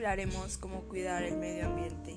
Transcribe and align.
hablaremos 0.00 0.56
cómo 0.56 0.84
cuidar 0.84 1.22
el 1.24 1.36
medio 1.36 1.66
ambiente. 1.66 2.16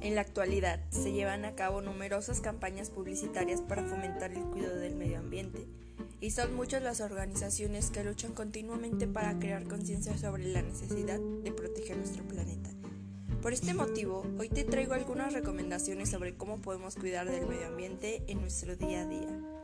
En 0.00 0.14
la 0.14 0.22
actualidad 0.22 0.80
se 0.88 1.12
llevan 1.12 1.44
a 1.44 1.54
cabo 1.54 1.82
numerosas 1.82 2.40
campañas 2.40 2.88
publicitarias 2.88 3.60
para 3.60 3.84
fomentar 3.84 4.32
el 4.32 4.42
cuidado 4.44 4.76
del 4.76 4.96
medio 4.96 5.18
ambiente 5.18 5.66
y 6.18 6.30
son 6.30 6.54
muchas 6.54 6.82
las 6.82 7.02
organizaciones 7.02 7.90
que 7.90 8.02
luchan 8.04 8.32
continuamente 8.32 9.06
para 9.06 9.38
crear 9.38 9.64
conciencia 9.64 10.16
sobre 10.16 10.44
la 10.44 10.62
necesidad 10.62 11.20
de 11.20 11.52
proteger 11.52 11.98
nuestro 11.98 12.24
planeta. 12.24 12.70
Por 13.42 13.52
este 13.52 13.74
motivo, 13.74 14.24
hoy 14.38 14.48
te 14.48 14.64
traigo 14.64 14.94
algunas 14.94 15.34
recomendaciones 15.34 16.08
sobre 16.08 16.38
cómo 16.38 16.62
podemos 16.62 16.94
cuidar 16.94 17.30
del 17.30 17.46
medio 17.46 17.66
ambiente 17.66 18.22
en 18.28 18.40
nuestro 18.40 18.76
día 18.76 19.02
a 19.02 19.06
día. 19.06 19.55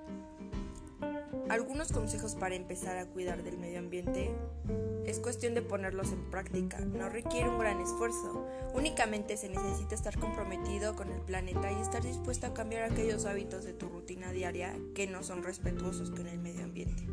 Algunos 1.49 1.93
consejos 1.93 2.35
para 2.35 2.55
empezar 2.55 2.97
a 2.97 3.07
cuidar 3.07 3.43
del 3.43 3.59
medio 3.59 3.79
ambiente 3.79 4.31
es 5.05 5.19
cuestión 5.19 5.55
de 5.55 5.63
ponerlos 5.63 6.13
en 6.13 6.31
práctica, 6.31 6.79
no 6.81 7.09
requiere 7.09 7.49
un 7.49 7.59
gran 7.59 7.81
esfuerzo, 7.81 8.47
únicamente 8.73 9.37
se 9.37 9.49
necesita 9.49 9.95
estar 9.95 10.19
comprometido 10.19 10.95
con 10.95 11.11
el 11.11 11.21
planeta 11.21 11.71
y 11.73 11.81
estar 11.81 12.03
dispuesto 12.03 12.47
a 12.47 12.55
cambiar 12.55 12.85
aquellos 12.85 13.27
hábitos 13.27 13.65
de 13.65 13.75
tu 13.75 13.89
rutina 13.89 14.31
diaria 14.33 14.75
que 14.95 15.07
no 15.07 15.23
son 15.23 15.43
respetuosos 15.43 16.11
con 16.11 16.27
el 16.27 16.39
medio 16.39 16.65
ambiente. 16.65 17.07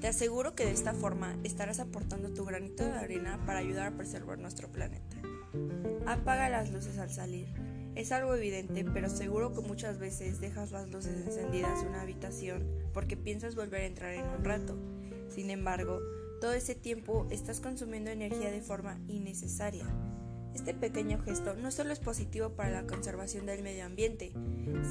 Te 0.00 0.08
aseguro 0.08 0.54
que 0.54 0.64
de 0.64 0.72
esta 0.72 0.94
forma 0.94 1.36
estarás 1.44 1.80
aportando 1.80 2.32
tu 2.32 2.44
granito 2.44 2.84
de 2.84 2.92
arena 2.92 3.38
para 3.44 3.58
ayudar 3.58 3.88
a 3.88 3.96
preservar 3.96 4.38
nuestro 4.38 4.68
planeta. 4.68 5.16
Apaga 6.06 6.48
las 6.48 6.70
luces 6.70 6.98
al 6.98 7.10
salir. 7.10 7.48
Es 7.96 8.12
algo 8.12 8.34
evidente, 8.34 8.84
pero 8.84 9.10
seguro 9.10 9.52
que 9.52 9.60
muchas 9.60 9.98
veces 9.98 10.40
dejas 10.40 10.70
las 10.70 10.88
luces 10.88 11.26
encendidas 11.26 11.82
en 11.82 11.88
una 11.88 12.02
habitación 12.02 12.64
porque 12.98 13.16
piensas 13.16 13.54
volver 13.54 13.82
a 13.82 13.86
entrar 13.86 14.12
en 14.12 14.26
un 14.28 14.44
rato. 14.44 14.76
Sin 15.32 15.50
embargo, 15.50 16.00
todo 16.40 16.52
ese 16.52 16.74
tiempo 16.74 17.28
estás 17.30 17.60
consumiendo 17.60 18.10
energía 18.10 18.50
de 18.50 18.60
forma 18.60 18.98
innecesaria. 19.06 19.86
Este 20.52 20.74
pequeño 20.74 21.22
gesto 21.22 21.54
no 21.54 21.70
solo 21.70 21.92
es 21.92 22.00
positivo 22.00 22.56
para 22.56 22.72
la 22.72 22.88
conservación 22.88 23.46
del 23.46 23.62
medio 23.62 23.84
ambiente, 23.84 24.32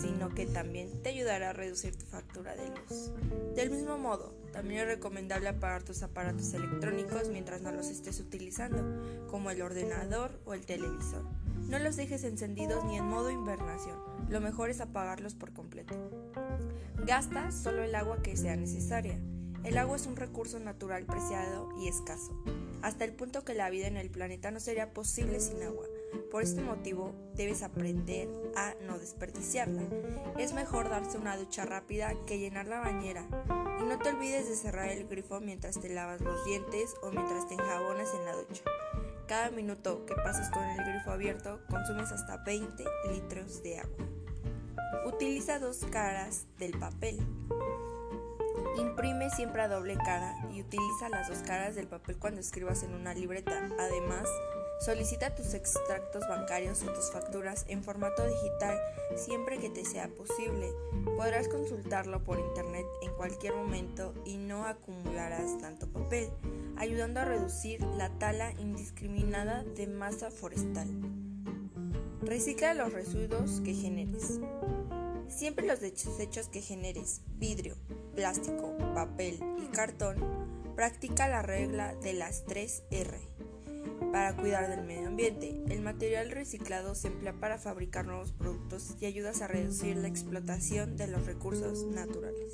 sino 0.02 0.30
que 0.30 0.46
también 0.46 1.04
te 1.04 1.10
ayudará 1.10 1.50
a 1.50 1.54
reducir 1.54 1.98
tu 1.98 2.06
factura 2.06 2.56
de 2.56 2.70
luz. 2.70 3.12
Del 3.58 3.72
mismo 3.72 3.98
modo, 3.98 4.34
también 4.54 4.80
es 4.80 4.88
recomendable 4.88 5.50
apagar 5.50 5.84
tus 5.84 6.02
aparatos 6.02 6.54
electrónicos 6.54 7.28
mientras 7.28 7.62
no 7.62 7.74
los 7.74 7.90
estés 7.90 8.22
utilizando, 8.22 9.28
como 9.28 9.52
el 9.52 9.62
ordenador 9.62 10.40
o 10.46 10.54
el 10.54 10.66
televisor. 10.66 11.26
No 11.68 11.80
los 11.80 11.98
dejes 11.98 12.24
encendidos 12.24 12.86
ni 12.86 12.98
en 12.98 13.06
modo 13.06 13.30
invernación, 13.30 13.98
lo 14.30 14.40
mejor 14.40 14.70
es 14.70 14.80
apagarlos 14.80 15.36
por 15.36 15.52
completo. 15.54 15.96
Gasta 17.06 17.52
solo 17.52 17.84
el 17.84 17.94
agua 17.94 18.22
que 18.22 18.38
sea 18.38 18.56
necesaria. 18.56 19.20
El 19.66 19.78
agua 19.78 19.98
es 19.98 20.08
un 20.08 20.16
recurso 20.16 20.60
natural 20.60 21.06
preciado 21.06 21.70
y 21.78 21.90
escaso, 21.90 22.42
hasta 22.82 23.04
el 23.04 23.14
punto 23.14 23.44
que 23.44 23.54
la 23.54 23.70
vida 23.70 23.88
en 23.88 23.98
el 23.98 24.10
planeta 24.10 24.50
no 24.50 24.62
sería 24.62 24.94
posible 24.94 25.42
sin 25.42 25.62
agua. 25.62 25.86
Por 26.32 26.44
este 26.44 26.62
motivo, 26.62 27.14
debes 27.36 27.64
aprender 27.64 28.30
a 28.56 28.74
no 28.86 28.98
desperdiciarla. 28.98 29.84
Es 30.38 30.54
mejor 30.54 30.90
darse 30.90 31.18
una 31.18 31.36
ducha 31.36 31.66
rápida 31.66 32.14
que 32.26 32.40
llenar 32.40 32.68
la 32.68 32.80
bañera. 32.80 33.28
Y 33.82 33.84
no 33.84 34.00
te 34.00 34.10
olvides 34.10 34.48
de 34.48 34.56
cerrar 34.56 34.90
el 34.90 35.08
grifo 35.08 35.42
mientras 35.42 35.80
te 35.80 35.90
lavas 35.90 36.22
los 36.22 36.46
dientes 36.46 36.96
o 37.02 37.12
mientras 37.12 37.48
te 37.48 37.56
enjabonas 37.56 38.14
en 38.14 38.26
la 38.26 38.36
ducha. 38.36 38.64
Cada 39.28 39.50
minuto 39.52 40.06
que 40.06 40.16
pases 40.16 40.50
con 40.50 40.64
el 40.64 40.78
grifo 40.86 41.12
abierto 41.12 41.60
consumes 41.70 42.14
hasta 42.14 42.38
20 42.38 42.82
litros 43.12 43.62
de 43.62 43.80
agua. 43.80 44.06
Utiliza 45.06 45.60
dos 45.60 45.86
caras 45.92 46.46
del 46.58 46.80
papel. 46.80 47.20
Imprime 48.78 49.30
siempre 49.30 49.64
a 49.64 49.68
doble 49.68 49.98
cara 49.98 50.34
y 50.54 50.62
utiliza 50.62 51.10
las 51.10 51.28
dos 51.28 51.40
caras 51.40 51.76
del 51.76 51.88
papel 51.88 52.16
cuando 52.18 52.40
escribas 52.40 52.84
en 52.84 52.94
una 52.94 53.14
libreta. 53.14 53.68
Además, 53.78 54.30
solicita 54.86 55.36
tus 55.36 55.54
extractos 55.54 56.26
bancarios 56.30 56.82
o 56.84 56.94
tus 56.94 57.12
facturas 57.12 57.66
en 57.68 57.84
formato 57.84 58.26
digital 58.26 58.80
siempre 59.18 59.58
que 59.58 59.70
te 59.70 59.84
sea 59.84 60.08
posible. 60.08 60.72
Podrás 61.18 61.50
consultarlo 61.50 62.24
por 62.24 62.40
internet 62.40 62.86
en 63.02 63.12
cualquier 63.14 63.56
momento 63.56 64.14
y 64.26 64.38
no 64.38 64.66
acumularás 64.66 65.58
tanto 65.58 65.88
papel, 65.88 66.30
ayudando 66.78 67.20
a 67.20 67.26
reducir 67.26 67.82
la 67.98 68.10
tala 68.18 68.52
indiscriminada 68.60 69.64
de 69.64 69.88
masa 69.88 70.32
forestal. 70.32 70.88
Recicla 72.22 72.74
los 72.74 72.94
residuos 72.94 73.62
que 73.62 73.74
generes. 73.74 74.40
Siempre 75.28 75.68
los 75.68 75.82
desechos 75.82 76.48
que 76.50 76.62
generes, 76.62 77.22
vidrio, 77.38 77.76
plástico, 78.16 78.76
papel 78.94 79.40
y 79.62 79.68
cartón, 79.68 80.18
practica 80.76 81.28
la 81.28 81.42
regla 81.42 81.96
de 81.96 82.14
las 82.14 82.46
3 82.46 82.84
R. 82.92 83.20
Para 84.12 84.36
cuidar 84.36 84.70
del 84.70 84.86
medio 84.86 85.08
ambiente, 85.08 85.62
el 85.70 85.82
material 85.82 86.32
reciclado 86.32 86.96
se 86.96 87.10
emplea 87.10 87.34
para 87.34 87.58
fabricar 87.58 88.06
nuevos 88.06 88.32
productos 88.32 88.96
y 89.00 89.06
ayudas 89.06 89.42
a 89.42 89.48
reducir 89.48 89.98
la 89.98 90.08
explotación 90.08 90.96
de 90.98 91.08
los 91.08 91.26
recursos 91.26 91.84
naturales. 91.86 92.54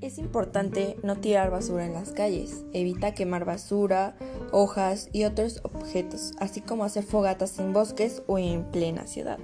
Es 0.00 0.18
importante 0.18 0.96
no 1.02 1.16
tirar 1.16 1.50
basura 1.50 1.84
en 1.84 1.92
las 1.92 2.12
calles. 2.12 2.64
Evita 2.72 3.14
quemar 3.14 3.44
basura, 3.44 4.14
hojas 4.52 5.08
y 5.12 5.24
otros 5.24 5.60
objetos, 5.64 6.34
así 6.38 6.60
como 6.60 6.84
hacer 6.84 7.02
fogatas 7.02 7.58
en 7.58 7.72
bosques 7.72 8.22
o 8.28 8.38
en 8.38 8.62
plena 8.70 9.08
ciudad. 9.08 9.40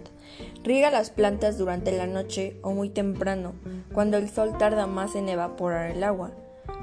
Riega 0.62 0.93
las 0.93 1.10
plantas 1.10 1.59
durante 1.59 1.91
la 1.91 2.06
noche 2.06 2.56
o 2.62 2.70
muy 2.70 2.88
temprano, 2.88 3.54
cuando 3.93 4.16
el 4.16 4.31
sol 4.31 4.56
tarda 4.56 4.87
más 4.87 5.16
en 5.16 5.28
evaporar 5.28 5.91
el 5.91 6.04
agua. 6.04 6.31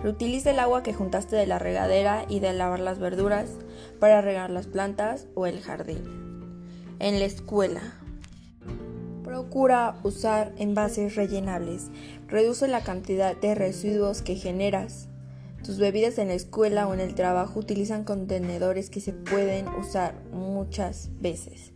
Reutiliza 0.03 0.51
el 0.51 0.59
agua 0.59 0.83
que 0.83 0.93
juntaste 0.93 1.37
de 1.37 1.47
la 1.47 1.57
regadera 1.57 2.25
y 2.27 2.41
de 2.41 2.51
lavar 2.51 2.81
las 2.81 2.99
verduras 2.99 3.51
para 4.01 4.19
regar 4.19 4.49
las 4.49 4.67
plantas 4.67 5.27
o 5.33 5.45
el 5.45 5.61
jardín. 5.61 6.57
En 6.99 7.19
la 7.19 7.25
escuela. 7.25 8.00
Procura 9.31 9.95
usar 10.03 10.51
envases 10.57 11.15
rellenables. 11.15 11.89
Reduce 12.27 12.67
la 12.67 12.83
cantidad 12.83 13.33
de 13.33 13.55
residuos 13.55 14.21
que 14.21 14.35
generas. 14.35 15.07
Tus 15.63 15.77
bebidas 15.77 16.17
en 16.17 16.27
la 16.27 16.33
escuela 16.33 16.85
o 16.85 16.93
en 16.93 16.99
el 16.99 17.15
trabajo 17.15 17.61
utilizan 17.61 18.03
contenedores 18.03 18.89
que 18.89 18.99
se 18.99 19.13
pueden 19.13 19.69
usar 19.69 20.15
muchas 20.33 21.11
veces. 21.21 21.71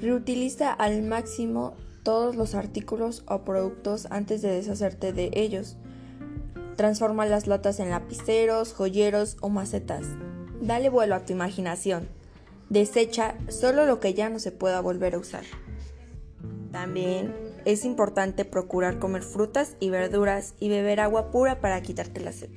Reutiliza 0.00 0.72
al 0.72 1.02
máximo 1.02 1.74
todos 2.04 2.36
los 2.36 2.54
artículos 2.54 3.24
o 3.26 3.40
productos 3.40 4.06
antes 4.10 4.40
de 4.40 4.50
deshacerte 4.50 5.12
de 5.12 5.30
ellos. 5.32 5.76
Transforma 6.76 7.26
las 7.26 7.48
latas 7.48 7.80
en 7.80 7.90
lapiceros, 7.90 8.74
joyeros 8.74 9.38
o 9.40 9.48
macetas. 9.48 10.06
Dale 10.62 10.88
vuelo 10.88 11.16
a 11.16 11.24
tu 11.24 11.32
imaginación. 11.32 12.06
Desecha 12.70 13.34
solo 13.48 13.86
lo 13.86 13.98
que 13.98 14.14
ya 14.14 14.28
no 14.28 14.38
se 14.38 14.52
pueda 14.52 14.80
volver 14.80 15.16
a 15.16 15.18
usar. 15.18 15.42
También 16.74 17.32
es 17.64 17.84
importante 17.84 18.44
procurar 18.44 18.98
comer 18.98 19.22
frutas 19.22 19.76
y 19.78 19.90
verduras 19.90 20.54
y 20.58 20.68
beber 20.68 20.98
agua 20.98 21.30
pura 21.30 21.60
para 21.60 21.80
quitarte 21.82 22.20
la 22.20 22.32
sed. 22.32 22.50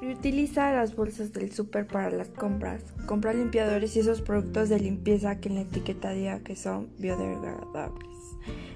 Reutiliza 0.00 0.72
las 0.72 0.96
bolsas 0.96 1.32
del 1.32 1.52
súper 1.52 1.86
para 1.86 2.10
las 2.10 2.26
compras. 2.30 2.82
Compra 3.06 3.32
limpiadores 3.32 3.94
y 3.94 4.00
esos 4.00 4.22
productos 4.22 4.68
de 4.68 4.80
limpieza 4.80 5.38
que 5.38 5.50
en 5.50 5.54
la 5.54 5.60
etiqueta 5.60 6.10
diga 6.10 6.40
que 6.40 6.56
son 6.56 6.88
biodegradables. 6.98 8.08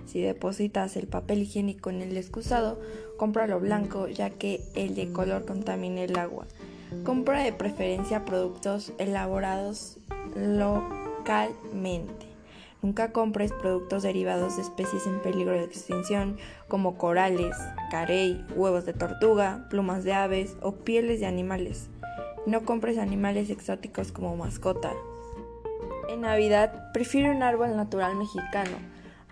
Si 0.06 0.20
depositas 0.20 0.96
el 0.96 1.08
papel 1.08 1.42
higiénico 1.42 1.90
en 1.90 2.02
el 2.02 2.16
excusado, 2.16 2.80
cómpralo 3.16 3.58
blanco 3.58 4.06
ya 4.06 4.30
que 4.30 4.62
el 4.76 4.94
de 4.94 5.10
color 5.10 5.44
contamina 5.44 6.02
el 6.02 6.16
agua. 6.16 6.46
Compra 7.02 7.42
de 7.42 7.52
preferencia 7.52 8.24
productos 8.24 8.92
elaborados 8.98 9.98
localmente. 10.36 12.31
Nunca 12.82 13.12
compres 13.12 13.52
productos 13.52 14.02
derivados 14.02 14.56
de 14.56 14.62
especies 14.62 15.06
en 15.06 15.22
peligro 15.22 15.52
de 15.52 15.62
extinción 15.62 16.36
como 16.66 16.98
corales, 16.98 17.56
carey, 17.92 18.44
huevos 18.56 18.84
de 18.84 18.92
tortuga, 18.92 19.66
plumas 19.70 20.02
de 20.02 20.12
aves 20.12 20.56
o 20.60 20.72
pieles 20.72 21.20
de 21.20 21.26
animales. 21.26 21.88
No 22.44 22.64
compres 22.64 22.98
animales 22.98 23.50
exóticos 23.50 24.10
como 24.10 24.36
mascota. 24.36 24.92
En 26.08 26.22
Navidad, 26.22 26.90
prefiere 26.92 27.30
un 27.30 27.44
árbol 27.44 27.76
natural 27.76 28.16
mexicano. 28.16 28.76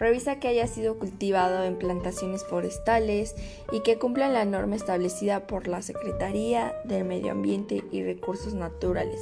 Revisa 0.01 0.41
que 0.41 0.49
haya 0.49 0.67
sido 0.67 0.99
cultivado 0.99 1.63
en 1.63 1.77
plantaciones 1.77 2.43
forestales 2.43 3.37
y 3.71 3.81
que 3.81 3.99
cumpla 3.99 4.31
la 4.31 4.47
norma 4.47 4.75
establecida 4.75 5.47
por 5.47 5.69
la 5.69 5.83
Secretaría 5.83 6.75
del 6.85 7.05
Medio 7.05 7.33
Ambiente 7.33 7.85
y 7.93 8.03
Recursos 8.03 8.55
Naturales. 8.55 9.21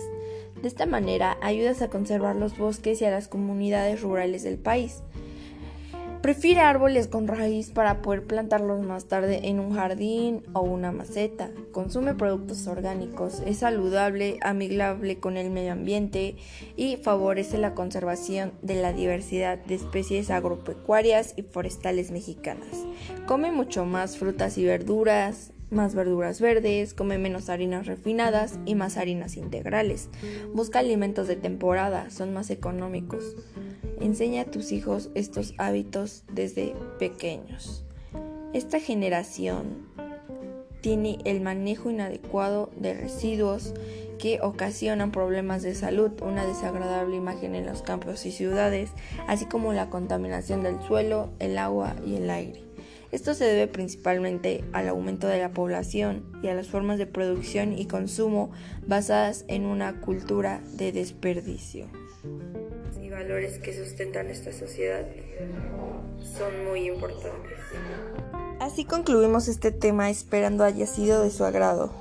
De 0.63 0.69
esta 0.69 0.87
manera 0.87 1.37
ayudas 1.43 1.83
a 1.83 1.91
conservar 1.91 2.37
los 2.37 2.57
bosques 2.57 3.03
y 3.03 3.05
a 3.05 3.11
las 3.11 3.27
comunidades 3.27 4.03
rurales 4.03 4.45
del 4.45 4.57
país. 4.57 5.03
Prefiere 6.29 6.61
árboles 6.61 7.09
con 7.09 7.27
raíz 7.27 7.71
para 7.71 8.03
poder 8.03 8.23
plantarlos 8.23 8.85
más 8.85 9.07
tarde 9.07 9.49
en 9.49 9.59
un 9.61 9.73
jardín 9.73 10.43
o 10.53 10.61
una 10.61 10.93
maceta. 10.93 11.49
Consume 11.73 12.13
productos 12.13 12.67
orgánicos, 12.67 13.41
es 13.47 13.61
saludable, 13.61 14.37
amigable 14.43 15.21
con 15.21 15.39
el 15.39 15.49
medio 15.49 15.73
ambiente 15.73 16.37
y 16.77 16.99
favorece 16.99 17.57
la 17.57 17.73
conservación 17.73 18.53
de 18.61 18.75
la 18.75 18.93
diversidad 18.93 19.57
de 19.57 19.77
especies 19.77 20.29
agropecuarias 20.31 21.33
y 21.39 21.45
forestales 21.45 22.11
mexicanas. 22.11 22.85
Come 23.25 23.51
mucho 23.51 23.87
más 23.87 24.19
frutas 24.19 24.59
y 24.59 24.67
verduras, 24.67 25.55
más 25.71 25.95
verduras 25.95 26.43
verdes, 26.43 26.93
come 26.93 27.17
menos 27.17 27.49
harinas 27.49 27.87
refinadas 27.87 28.59
y 28.67 28.75
más 28.75 28.99
harinas 28.99 29.39
integrales. 29.39 30.11
Busca 30.53 30.81
alimentos 30.81 31.27
de 31.27 31.37
temporada, 31.37 32.11
son 32.11 32.35
más 32.35 32.51
económicos. 32.51 33.35
Enseña 34.01 34.43
a 34.43 34.45
tus 34.45 34.73
hijos 34.73 35.11
estos 35.15 35.55
hábitos 35.59 36.25
desde 36.33 36.75
pequeños. 36.99 37.85
Esta 38.53 38.81
generación 38.81 39.89
tiene 40.81 41.19
el 41.25 41.41
manejo 41.41 41.91
inadecuado 41.91 42.71
de 42.77 42.95
residuos 42.95 43.75
que 44.19 44.41
ocasionan 44.41 45.13
problemas 45.13 45.63
de 45.63 45.75
salud, 45.75 46.13
una 46.23 46.47
desagradable 46.47 47.17
imagen 47.17 47.55
en 47.55 47.67
los 47.67 47.83
campos 47.83 48.27
y 48.27 48.33
ciudades, 48.33 48.91
así 49.27 49.47
como 49.47 49.73
la 49.73 49.91
contaminación 49.91 50.63
del 50.63 50.81
suelo, 50.83 51.31
el 51.39 51.59
agua 51.59 51.97
y 52.07 52.17
el 52.17 52.31
aire. 52.31 52.63
Esto 53.11 53.33
se 53.33 53.45
debe 53.45 53.69
principalmente 53.69 54.65
al 54.73 54.89
aumento 54.89 55.29
de 55.29 55.39
la 55.39 55.53
población 55.53 56.25
y 56.43 56.49
a 56.49 56.55
las 56.55 56.69
formas 56.69 56.99
de 56.99 57.07
producción 57.07 57.77
y 57.77 57.87
consumo 57.87 58.51
basadas 58.87 59.45
en 59.49 59.65
una 59.65 60.01
cultura 60.01 60.61
de 60.75 60.93
desperdicio. 60.93 61.87
Valores 63.29 63.59
que 63.59 63.77
sustentan 63.77 64.29
esta 64.29 64.53
sociedad 64.53 65.07
son 66.39 66.65
muy 66.65 66.87
importantes. 66.87 67.59
Así 68.59 68.87
concluimos 68.87 69.49
este 69.49 69.71
tema 69.71 70.09
esperando 70.09 70.65
haya 70.65 70.87
sido 70.87 71.23
de 71.23 71.31
su 71.31 71.45
agrado. 71.45 71.93